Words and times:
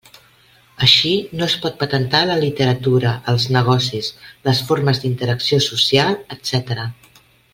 Així, 0.85 1.09
no 1.41 1.47
es 1.51 1.55
pot 1.65 1.75
patentar 1.83 2.21
la 2.29 2.37
literatura, 2.45 3.11
els 3.33 3.45
negocis, 3.59 4.09
les 4.49 4.63
formes 4.71 5.03
d'interacció 5.05 5.61
social, 5.69 6.19
etc. 6.37 6.89